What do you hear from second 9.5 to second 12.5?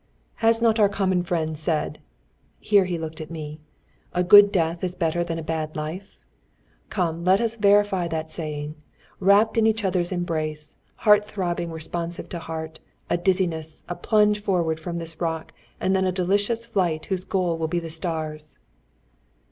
in each other's embrace, heart throbbing responsive to